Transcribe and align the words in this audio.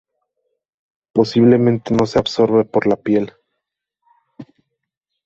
Posiblemente 1.13 1.93
no 1.93 2.07
se 2.07 2.17
absorbe 2.17 2.65
por 2.65 2.87
la 2.87 2.95
piel 2.95 3.33